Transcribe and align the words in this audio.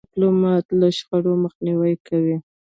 ډيپلومات 0.03 0.65
له 0.79 0.87
شخړو 0.97 1.31
مخنیوی 1.43 1.93
کوي. 2.07 2.37